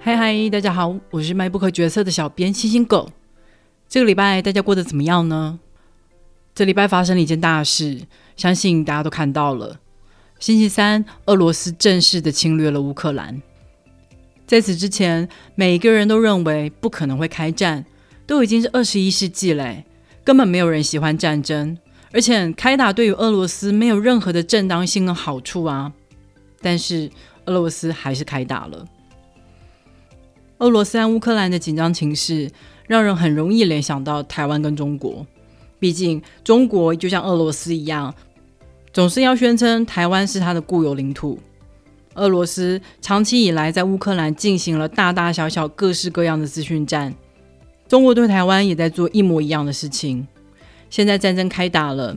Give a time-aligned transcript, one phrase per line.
[0.00, 3.10] 嗨嗨，大家好，我是卖不可角色的小编星星狗。
[3.88, 5.58] 这个礼拜大家过得怎么样呢？
[6.54, 8.02] 这礼拜发生了一件大事，
[8.36, 9.80] 相信大家都看到了。
[10.38, 13.42] 星期三，俄罗斯正式的侵略了乌克兰。
[14.46, 17.84] 在此之前，每一个人都认为不可能会开战，
[18.24, 19.84] 都已经是二十一世纪嘞，
[20.22, 21.76] 根本没有人喜欢战争，
[22.12, 25.92] 而且开打对于俄罗斯没有任何的正当性跟好处啊。
[26.62, 27.10] 但是
[27.46, 28.86] 俄罗斯还是开打了。
[30.58, 32.50] 俄罗斯和乌克兰的紧张情势，
[32.86, 35.24] 让人很容易联想到台湾跟中国。
[35.78, 38.12] 毕竟中国就像俄罗斯一样，
[38.92, 41.38] 总是要宣称台湾是他的固有领土。
[42.14, 47.14] 俄罗斯长期以来在乌克兰进行了大大小小、各式各样的资讯战，
[47.86, 50.26] 中国对台湾也在做一模一样的事情。
[50.90, 52.16] 现在战争开打了，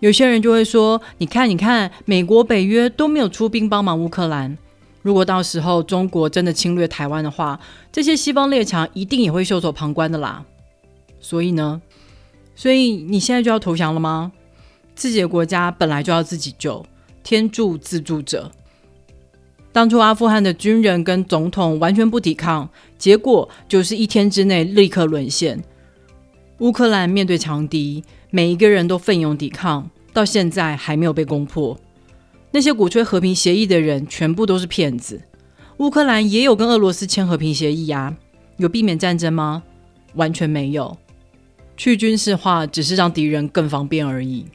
[0.00, 4.58] 有些人就会说：“你看，你看，美国、北约都没有出兵帮忙乌克兰。”
[5.04, 7.60] 如果到时候中国真的侵略台湾的话，
[7.92, 10.42] 这些西方列强一定也会袖手旁观的啦。
[11.20, 11.82] 所以呢，
[12.54, 14.32] 所以你现在就要投降了吗？
[14.94, 16.86] 自己的国家本来就要自己救，
[17.22, 18.50] 天助自助者。
[19.72, 25.62] 当初阿富汗的军人跟总统完全不抵抗，结果就是一天之内立刻沦陷。
[26.60, 31.78] 乌克兰面对强敌，每一个人都奋勇抵抗，到现在还没有被攻破。
[32.54, 35.20] 那些鼓吹和平协议的人全部都是骗子。
[35.78, 38.16] 乌克兰也有跟俄罗斯签和平协议啊，
[38.58, 39.64] 有避免战争吗？
[40.14, 40.96] 完全没有。
[41.76, 44.46] 去军事化只是让敌人更方便而已。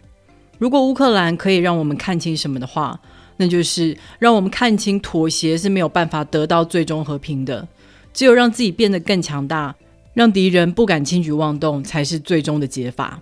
[0.58, 2.97] 如果乌克兰可以让我们看清什么的话，
[3.36, 7.67] 那就是让我们看清妥协是没有办法得到最终和平的。
[8.14, 9.75] 只有让自己变得更强大，
[10.14, 13.22] 让敌人不敢轻举妄动，才是最终的解法。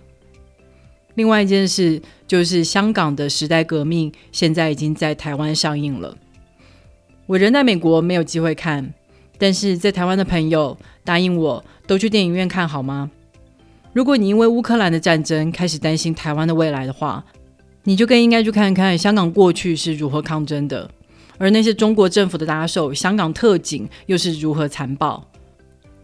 [1.18, 6.16] 另外一件事就是香港的时代革命现在已经在台湾上映了。
[7.26, 8.94] 我人在美国没有机会看，
[9.36, 13.10] 但是在台湾的朋友答应我都去电影院看好吗？
[13.92, 17.24] 如果你因为乌克兰的战争开始担心台湾的未来的话，
[17.82, 20.88] 你就更应该去看看香港过去是如何抗争的，
[21.36, 25.26] 而那些中国政府的打手香港特警又是如何残暴。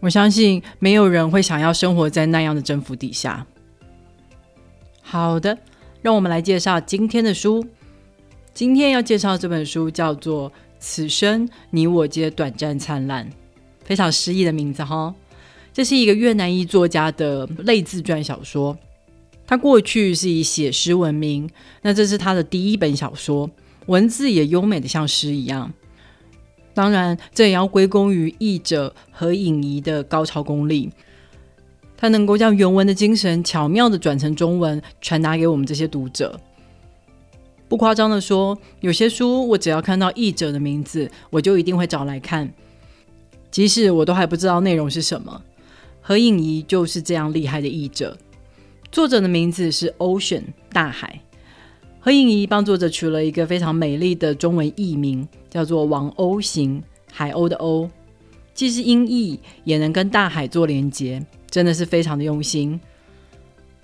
[0.01, 3.47] 我相信没有人会想要生活在那样的政府底下。
[5.07, 5.55] 好的，
[6.01, 7.63] 让我们来介绍今天的书。
[8.55, 10.49] 今天要介绍这本书叫做
[10.79, 13.23] 《此生你我皆短暂灿烂》，
[13.83, 15.13] 非常诗意的名字哈。
[15.71, 18.75] 这是一个越南裔作家的类自传小说。
[19.45, 21.47] 他过去是以写诗闻名，
[21.83, 23.47] 那这是他的第一本小说，
[23.85, 25.71] 文字也优美的像诗一样。
[26.73, 30.89] 当然，这也要归功于译者何颖仪的高超功力。
[31.97, 36.39] 他能够将原文的精神巧妙的转成中文，传达给我们这些读者。
[37.67, 42.53] 不夸张的说，有些书我只要看到译者的名字，我就一定会找来看，
[43.49, 45.41] 即使我都还不知道内容是什么。
[46.01, 48.15] 何影仪就是这样厉害的译者。
[48.91, 51.21] 作者的名字是 Ocean 大海。
[51.99, 57.89] 何影仪帮作者取了一个非常美丽的中文译名，叫做王鸥行，海鸥的鸥，
[58.55, 61.23] 既是音译，也能跟大海做连接。
[61.51, 62.79] 真的是非常的用心。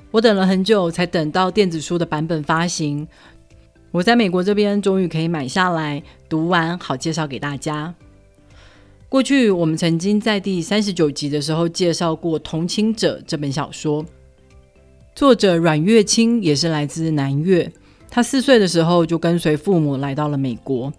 [0.10, 3.08] 我等了很久，才等到电子书的版本发行。
[3.92, 7.94] 我在美国这边终于可以买下来，读完好介绍给大家。
[9.08, 14.06] 过去我们曾经在第三十九集的时候介绍过《同情者》这本小说，
[15.14, 17.72] 作者阮月清也是来自南越。
[18.10, 20.90] 他四岁的时候就跟随父母来到了美国。《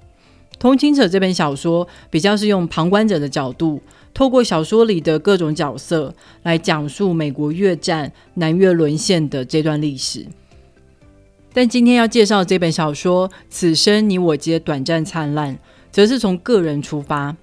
[0.59, 3.81] 通情者》这本小说比较是用旁观者的角度。
[4.15, 10.27] 透过小说里的各种角色来讲述美国越战、南越沦陷的这段历史。
[11.55, 15.55] 但今天要介绍这本小说《此生你我皆短暂灿烂》，
[15.91, 17.35] 则是从个人出发。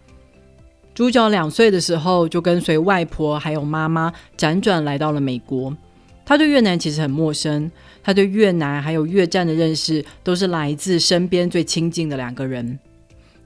[0.93, 5.75] 主角两岁的时候就跟随外婆还有妈妈辗转来到了美国。
[6.23, 7.71] 他对越南其实很陌生，
[8.03, 12.77] 他对越南还有越战的认识都是来自身边最亲近的两个人。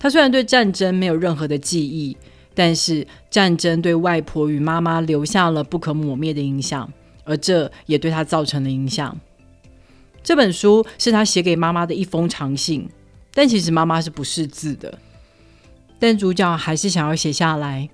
[0.03, 2.17] 他虽然对战争没有任何的记忆。
[2.55, 6.87] 但是战争对外婆与妈妈留下了不可磨灭的影响，
[7.23, 9.19] 而这也对他造成了影响。
[10.21, 12.87] 这本书是他写给妈妈的一封长信，
[13.33, 14.99] 但其实妈妈是不识字的。
[15.97, 17.89] 但主角还是想要写下来。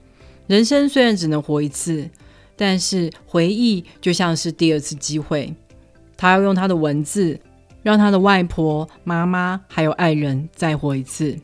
[0.47, 2.09] 人生虽然只能活一次，
[2.57, 5.53] 但是回忆就像是第二次机会。
[6.17, 7.39] 他要用他的文字，
[7.81, 11.39] 让他的外婆、妈妈还有爱人再活一次。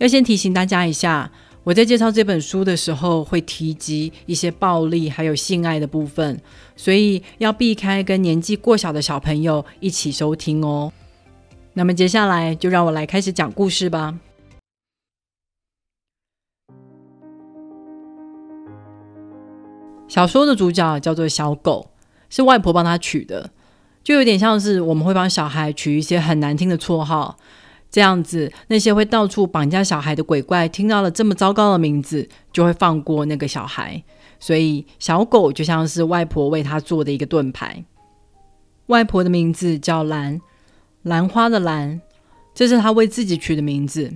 [0.00, 1.30] 要先提醒大家一下
[1.62, 6.40] 我在介绍这本书的时候会提及一些暴力还有性爱的部分
[6.74, 10.90] 所以要避开跟年纪过小的小朋友一起收听哦。
[11.74, 14.18] 那么接下来就让我来开始讲故事吧。
[20.08, 21.90] 小说的主角叫做小狗
[22.30, 23.50] 是外婆帮他取的
[24.02, 27.36] 就有点像是我们会帮小孩取一些很难听的绰号
[27.90, 34.02] 这样子，那些会到处绑架小孩的鬼怪听到了这么糟糕的名字，就会放过那个小孩。
[34.38, 37.84] 所以，小狗就像是外婆为他做的一个盾牌。
[38.86, 40.40] 外婆的名字叫兰，
[41.02, 42.00] 兰花的兰，
[42.54, 44.14] 这是她为自己取的名字。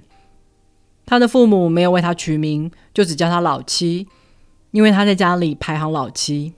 [1.05, 4.09] 她的父母没有为她取名，就只叫她老七，
[4.71, 6.55] 因为她在家里排行老七。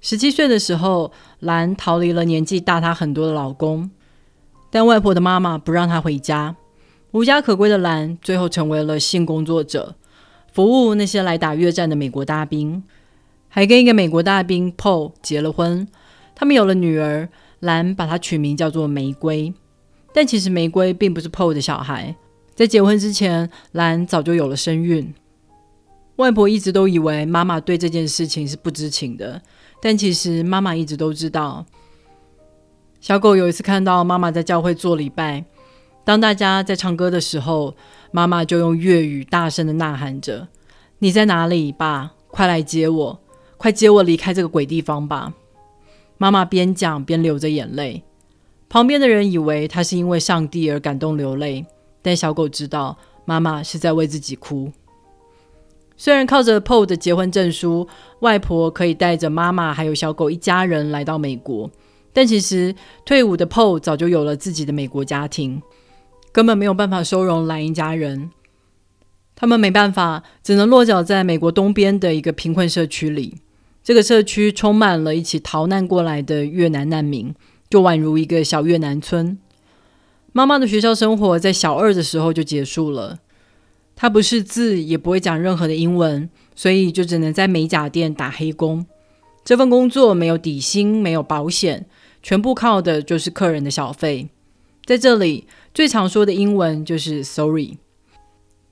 [0.00, 3.90] 十七岁的时候，兰逃离了年纪大她很多的老公。
[4.70, 6.56] 但外婆的妈妈不让她回家，
[7.12, 9.94] 无家可归的兰最后成为了性工作者，
[10.52, 12.82] 服务那些来打越战的美国大兵，
[13.48, 15.88] 还跟一个美国大兵 Paul 结了婚，
[16.34, 17.28] 他们有了女儿，
[17.60, 19.54] 兰把她取名叫做玫瑰。
[20.12, 22.16] 但其实玫瑰并不是 Paul 的小孩，
[22.54, 25.14] 在结婚之前，兰早就有了身孕。
[26.16, 29.42] 外婆一直都以为妈妈对这件事情是不知情的，
[29.82, 31.66] 但其实妈妈一直都知道。
[33.06, 35.44] 小狗有一次看到妈妈在教会做礼拜，
[36.02, 37.76] 当大家在唱歌的时候，
[38.10, 40.48] 妈妈就用粤语大声的呐喊着
[40.98, 42.14] ：“你在哪里，爸？
[42.26, 43.20] 快来接我！
[43.58, 45.32] 快接我离开这个鬼地方吧！”
[46.18, 48.02] 妈妈边讲边流着眼泪。
[48.68, 51.64] 旁边的人以为她是因为上帝而感动流泪，
[52.02, 54.72] 但小狗知道妈妈是在为自己哭。
[55.96, 57.86] 虽然靠着 PO 的结婚证书，
[58.18, 61.70] 外婆可以带着妈妈还有小狗一家人来到美国。
[62.16, 62.74] 但其实
[63.04, 65.60] 退伍的 Paul 早就有了自己的美国家庭，
[66.32, 68.30] 根本没有办法收容蓝一家人。
[69.34, 73.34] 他们没办法，只能落脚在美国东边的一个贫困社区里。
[73.84, 77.34] 这个社区充满了一起逃难过来的越南难民，
[77.68, 79.36] 就宛如一个小越南村。
[80.32, 83.18] 妈妈的学校生活在小二的时候就结束了。
[83.94, 88.86] 她不识字，也不会讲任何的英文，所以就只能在美甲店打黑工。
[89.44, 91.86] 这份工作没有底薪，没有保险。
[92.26, 94.28] 全部靠的就是客人的小费。
[94.84, 97.78] 在这里，最常说的英文就是 “sorry”。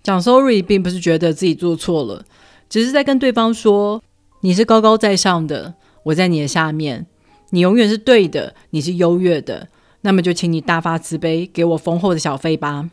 [0.02, 2.24] 讲 “sorry” 并不是觉得自己做错了，
[2.68, 4.02] 只是在跟对方说
[4.42, 7.06] ：“你是高高在上的，我在你的下面，
[7.50, 9.68] 你永远是对的，你是优越的。
[10.00, 12.90] 那么就请你大发慈悲，给我丰厚的小费吧。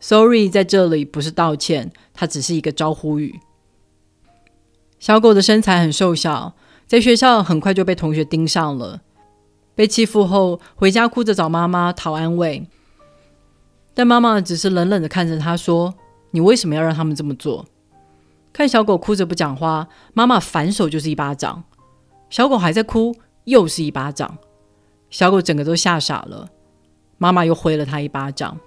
[0.00, 3.38] ”“sorry” 在这里不是道歉，它只是一个招呼语。
[4.98, 6.56] 小狗的身材很瘦小，
[6.88, 9.02] 在学校很快就被同学盯上了。
[9.76, 12.66] 被欺负后，回家哭着找妈妈讨安慰，
[13.94, 15.94] 但妈妈只是冷冷的看着他说
[16.32, 17.66] ：“你为什么要让他们这么做？”
[18.52, 21.62] 看小狗哭着不讲话，妈妈反手就是一巴掌。
[22.30, 23.14] 小狗还在哭，
[23.44, 24.38] 又是一巴掌。
[25.10, 26.48] 小狗整个都吓傻了。
[27.18, 28.58] 妈妈又挥了他一巴掌。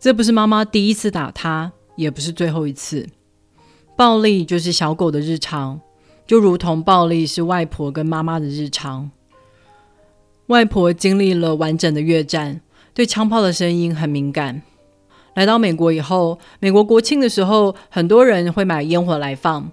[0.00, 3.06] 这不是妈妈第一次打他，也不是最后一次。
[3.94, 5.78] 暴力就是小狗的日常，
[6.26, 9.10] 就如同暴力是外婆跟妈妈的日常。
[10.46, 12.60] 外婆经历了完整的越战，
[12.92, 14.62] 对枪炮的声音很敏感。
[15.34, 19.70] 来到美国以后，美国国庆的时候，很多人会买烟火来放。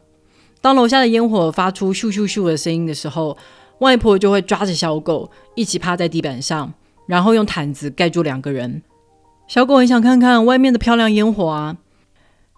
[0.61, 3.37] 当楼下的烟火发出咻咻咻的声音的时候，
[3.79, 6.73] 外婆就会抓着小狗一起趴在地板上，
[7.07, 8.81] 然后用毯子盖住两个人。
[9.47, 11.77] 小狗很想看看外面的漂亮烟火啊，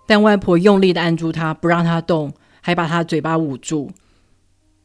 [0.06, 3.90] 但外婆用力的按住它，不让它动，还把它嘴巴捂住。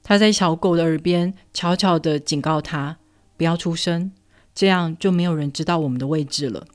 [0.03, 2.97] 她在小狗的耳边悄悄的警告它。
[3.37, 4.11] 不要出声，
[4.55, 6.67] 这样就没有人知道我们的位置了。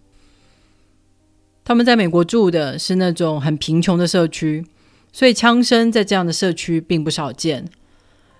[1.63, 4.65] 他们在美国住的是那种很贫穷的社区，
[5.11, 7.69] 所以枪声在这样的社区并不少见。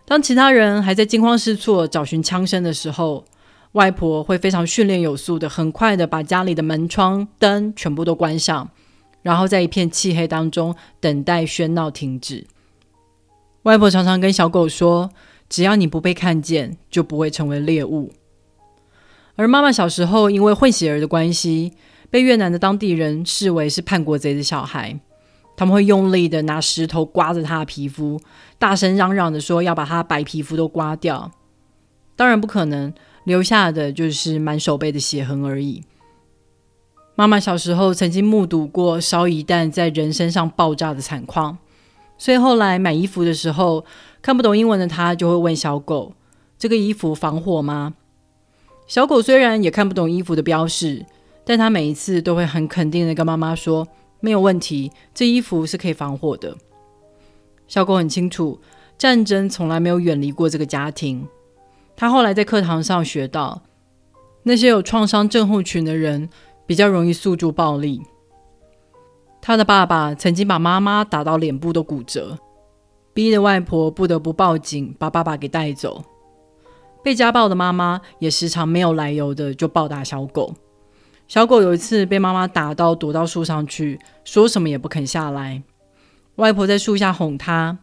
[0.06, 3.25] 当其他人还在惊慌失措找寻枪声的时候，
[3.74, 8.70] 外婆会非常训练有素的，很快的把家里的门窗灯全部都关上，
[9.22, 12.46] 然后在一片漆黑当中等待喧闹停止。
[13.63, 15.10] 外婆常常跟小狗说。
[15.51, 18.13] 只要你不被看见，就不会成为猎物。
[19.36, 21.74] 而妈妈小时候因为混血儿的关系，
[22.10, 24.98] 被越南的当地人视为是叛国贼的小孩。
[25.58, 28.17] 他们会用力的拿石头刮着她的皮肤，
[28.58, 31.29] 大声嚷嚷的说要把她白皮肤都刮掉。
[32.15, 32.93] 当然不可能，
[33.25, 35.84] 留下的就是满手背的血痕而已。
[37.15, 41.58] 妈妈小时候曾经目睹过烧一弹在人身上爆炸的惨况，
[42.22, 43.84] 所以后来买衣服的时候。
[44.22, 46.13] 看不懂英文的他就会问小狗
[46.56, 47.96] ：“这个衣服防火吗？”
[48.86, 51.04] 小狗虽然也看不懂衣服的标示，
[51.44, 53.88] 但他每一次都会很肯定的跟妈妈说
[54.22, 56.56] ：“没有问题，这衣服是可以防火的。”
[57.68, 58.62] 小狗很清楚，
[58.96, 61.28] 战争从来没有远离过这个家庭。
[61.96, 63.63] 他后来在课堂上学到，
[64.44, 66.30] 那些有创伤症候群的人
[66.68, 68.04] 比较容易诉诸暴力。
[69.42, 72.38] 他的爸爸曾经把妈妈打到脸部都骨折。
[73.14, 76.06] 逼得外婆不得不报警，把爸爸给带走。
[77.04, 80.54] 被家暴的妈妈也时常没有来由的就暴打小狗。
[81.28, 85.62] 小狗有一次被妈妈打到躲到树上去，说什么也不肯下来。
[86.36, 87.80] 外婆在树下哄他：“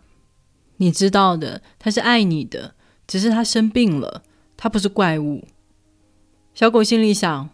[0.78, 2.74] 你知道的，他是爱你的，
[3.06, 4.22] 只是他生病了，
[4.56, 5.46] 他不是怪物。”
[6.54, 7.50] 小狗心里想：“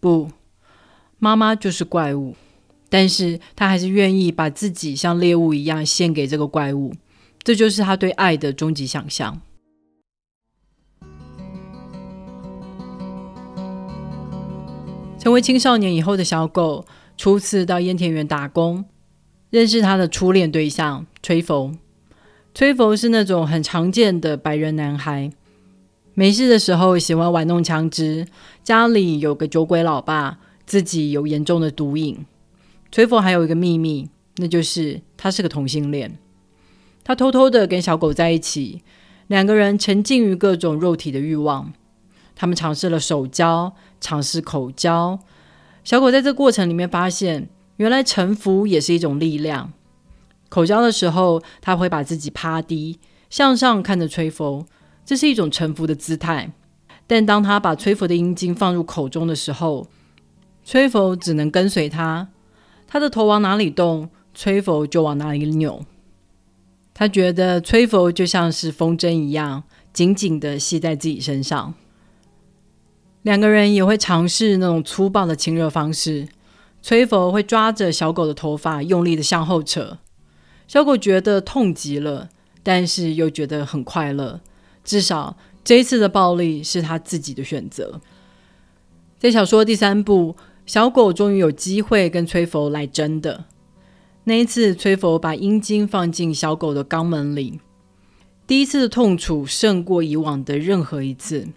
[0.00, 0.30] 不，
[1.18, 2.34] 妈妈就是怪物。”
[2.92, 6.92] 但是他还是愿意把自己像猎物一样献给这个怪物。
[7.42, 9.40] 这就是他对爱的终极想象。
[15.18, 16.84] 成为青少年以后的小狗，
[17.16, 18.84] 初次到烟田园打工，
[19.48, 21.72] 认识他的初恋对象崔佛。
[22.54, 25.32] 崔佛是那种很常见的白人男孩，
[26.12, 28.28] 没事的时候喜欢玩弄枪支，
[28.62, 32.26] 家里有个酒鬼老爸，自己有严重的毒瘾。
[32.92, 36.18] 吹佛还有一个秘密，那就是他是个同性恋。
[37.02, 38.82] 他偷偷的跟小狗在一起，
[39.28, 41.72] 两个人沉浸于各种肉体的欲望。
[42.36, 45.18] 他们尝试了手交，尝试口交。
[45.82, 49.72] 小狗在这过程里面发现，原来臣服也是一种力量。
[50.50, 54.66] 口交的时候，他会把自己趴低，向上看着吹风，
[55.06, 56.52] 这是一种臣服的姿态。
[57.06, 59.88] 但当他把吹佛的阴茎放入口中的时候，
[60.62, 62.28] 吹佛只能跟随他，
[62.92, 65.82] 他的头往哪里动，吹佛就往哪里扭。
[66.92, 69.62] 他觉得吹佛就像是风筝一样，
[69.94, 71.72] 紧紧的系在自己身上。
[73.22, 76.28] 两个人也会尝试那种粗暴的亲热方式。
[76.82, 79.96] 吹佛会抓着小狗的头发，用力的向后扯。
[80.68, 82.28] 小狗觉得痛极了，
[82.62, 84.38] 但是又觉得很快乐。
[84.84, 88.02] 至少这一次的暴力是他自己的选择。
[89.18, 93.46] 在小说第三部，小狗终于有机会跟崔佛来真的。
[94.24, 97.60] 那一次，崔佛把阴茎放进小狗的肛门里，
[98.46, 101.48] 第一次的痛楚胜过以往的任何一次。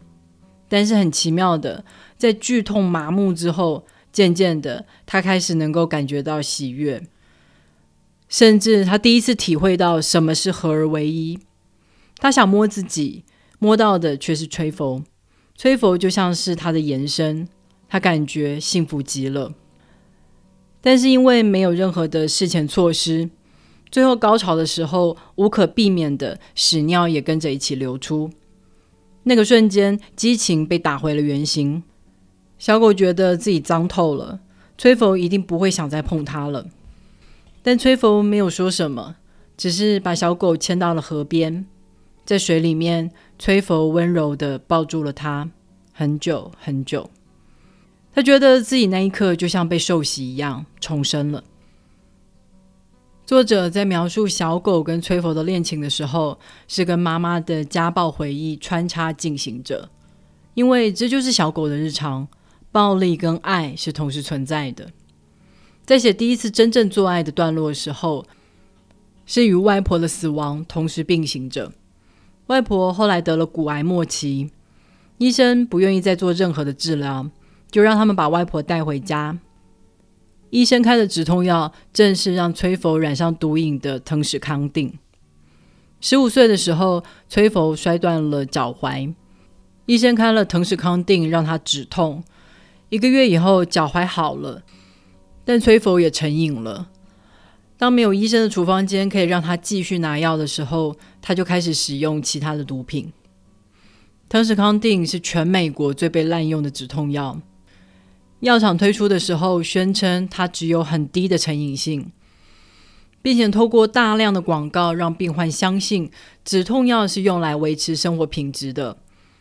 [0.68, 1.86] 但是很奇妙的，
[2.18, 7.04] 在剧痛麻木之后，渐渐的，他开始能够感觉到喜悦，
[8.28, 11.40] 甚至他第一次体会到什么是合而为一。
[12.18, 13.24] 他想摸自己，
[13.60, 15.04] 摸到的却是崔佛，
[15.56, 17.48] 崔佛就像是他的延伸，
[17.88, 19.54] 他感觉幸福极了。
[20.82, 23.30] 但是因为没有任何的事前措施，
[23.90, 28.30] 最后高潮的时候无可避免的屎尿也跟着一起流出。
[29.24, 31.82] 那个瞬间，激情被打回了原形。
[32.60, 34.40] 小狗觉得自己脏透了，
[34.78, 36.68] 崔佛一定不会想再碰它了。
[37.64, 39.16] 但崔佛没有说什么，
[39.58, 41.66] 只是把小狗牵到了河边，
[42.24, 45.50] 在水里面，崔佛温柔的抱住了它，
[45.92, 47.10] 很久很久。
[48.16, 51.44] 他觉得自己那一刻就像被受洗一样重生了。
[53.26, 59.90] 作者在描述小狗跟崔佛的恋情的时候，是跟妈妈的家暴回忆穿插进行着，
[60.54, 62.26] 因为这就是小狗的日常，
[62.72, 64.90] 暴力跟爱是同时存在的。
[65.84, 68.26] 在写第一次真正做爱的段落的时候，
[69.26, 71.74] 是与外婆的死亡同时并行着。
[72.48, 74.52] 外婆后来得了骨癌末期，
[75.18, 77.30] 医生不愿意再做任何的治疗。
[77.76, 79.38] 就让他们把外婆带回家。
[80.50, 84.98] 医生开的止痛药正是让崔佛染上毒瘾的藤史康定。
[86.00, 89.14] 十五岁的时候，崔佛摔断了脚踝，
[89.88, 92.24] 医生开了藤史康定让他止痛。
[92.88, 94.64] 一个月以后，脚踝好了，
[95.44, 96.88] 但崔佛也成瘾了。
[97.76, 103.12] 当没有医生的处方间可以让他继续拿药的时候，他就开始使用其他的毒品。
[104.30, 107.38] 藤史康定是全美国最被滥用的止痛药。
[108.46, 112.12] 药厂推出的时候，宣称它只有很低的成瘾性，
[113.24, 116.12] 并且透过大量的广告让病患相信
[116.44, 118.98] 止痛药是用来维持生活品质的。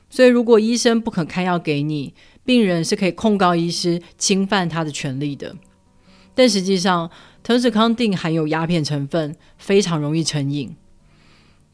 [0.08, 2.14] 所以，如果医生不肯开药给你，
[2.46, 5.54] 病人是可以控告医师侵犯他的权利的。
[6.34, 7.10] 但实际上，
[7.42, 10.74] 藤子康定含有鸦片成分，非常容易成瘾。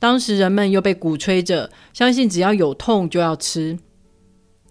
[0.00, 3.78] 当时人们又被鼓吹着相信只要有痛就要吃。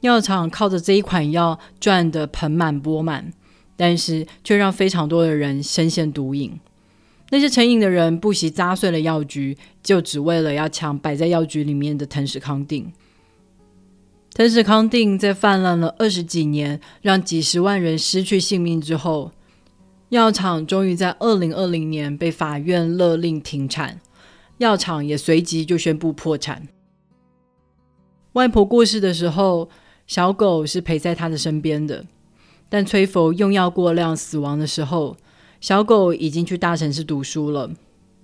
[0.01, 3.33] 药厂靠着这一款药赚得盆满钵满，
[3.75, 6.57] 但是却让非常多的人深陷毒瘾。
[7.31, 12.91] 那些成瘾的人不惜砸碎了药局，就只为了要抢摆在药局里面的藤史康定。
[14.33, 19.33] 藤史康定在泛滥了二十几年，让几十万人失去性命之后，
[20.09, 23.99] 药厂终于在二零二零年被法院勒令停产，
[24.59, 26.69] 药厂也随即就宣布破产。
[28.33, 29.69] 外婆过世的时候。
[30.09, 32.03] 小狗是陪在他的身边的，
[32.67, 35.15] 但崔佛用药过量死亡的时候，
[35.61, 37.69] 小狗已经去大城市读书了。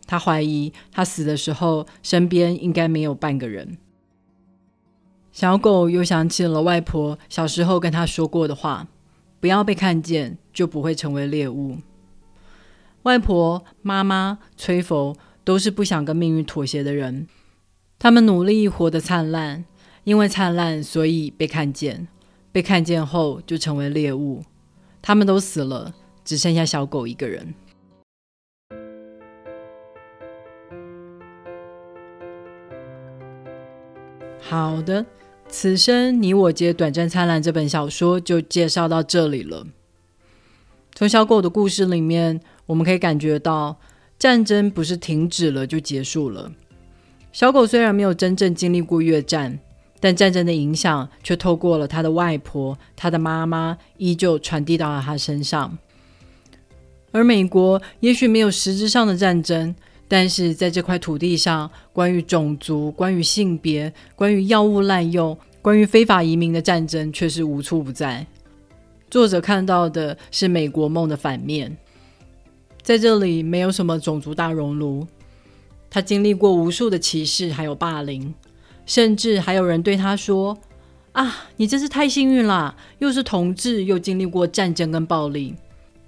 [0.07, 3.77] 他怀疑他死的时候身边应该没有半个人。
[5.31, 8.87] 小狗又想起了外婆小时候跟他说过的话
[9.39, 11.77] ：“不要被看见，就不会成为猎物。”
[13.03, 17.27] 外婆、妈妈、崔佛都是不想跟命运妥协的人，
[17.99, 19.65] 他们努力活得灿烂，
[20.05, 22.07] 因为灿烂，所以被看见，
[22.53, 24.41] 被看见后就成为猎物。
[25.01, 25.93] 他们都死了，
[26.23, 27.53] 只剩下小狗一个人。
[34.39, 35.05] 好的，
[35.49, 39.67] 此生你我皆短暂灿烂这本小说就介绍到这里了。
[40.93, 42.39] 从小狗的故事里面。
[42.67, 43.79] 我们可以感觉到，
[44.17, 46.51] 战争不是停止了就结束了。
[47.31, 49.59] 小狗虽然没有真正经历过越战，
[49.99, 55.77] 但战争的影响却透过了他的外婆、他的妈妈，依旧传递到了他身上。
[57.11, 59.73] 而美国也许没有实质上的战争，
[60.07, 68.27] 但是在这块土地上，关于种族、关于性别、关于药物滥用、关于非法移民的战争却是无处不在。
[69.09, 71.75] 作者看到的是美国梦的反面。
[72.83, 75.07] 在这里没有什么种族大熔炉，
[75.89, 78.33] 他经历过无数的歧视，还有霸凌，
[78.85, 80.57] 甚至还有人对他说
[81.13, 85.55] ：“啊，你真是太幸运啦，又是同志，又经历过战争跟暴力，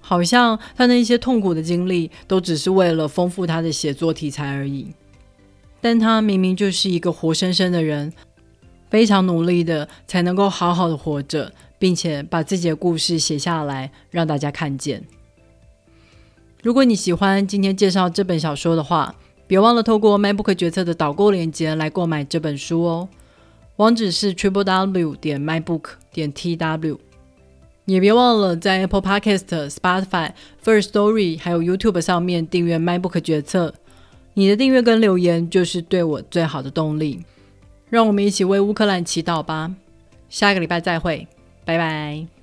[0.00, 4.88] 好像他那些痛苦的经历都只是为了丰富他的写作题材而已。
[5.80, 8.12] 但他明明就是一个活生生的人，
[8.90, 15.04] 非常努力的才能够好好的活着，并且把自己的故事写下来，让大家看见。”
[16.60, 19.14] 如果你喜欢今天介绍这本小说的话，
[19.48, 23.08] 别忘了透过 MacBook 决策的导购链接来购买这本书哦。
[23.76, 26.98] 网址是 triple w 点 MacBook 点 tw。
[27.86, 33.74] 也别忘了在 Apple Podcast、Spotify、First Story 还有 YouTube 上面订阅 MacBook 决策。
[34.34, 37.24] 你的订阅跟留言就是对我最好的动力。
[37.88, 39.74] 让我们一起为乌克兰祈祷吧。
[40.28, 41.26] 下个礼拜再会，
[41.64, 42.37] 拜拜。